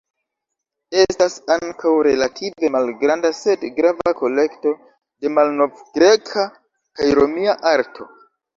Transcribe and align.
Estas 1.01 1.35
ankaŭ 1.55 1.91
relative 2.07 2.71
malgranda 2.77 3.31
sed 3.41 3.67
grava 3.77 4.15
kolekto 4.23 4.75
de 4.89 5.33
malnovgreka 5.37 6.49
kaj 6.51 7.15
romia 7.23 7.59
arto. 7.77 8.13